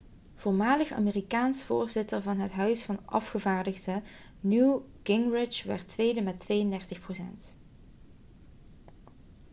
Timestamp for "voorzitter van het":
1.63-2.51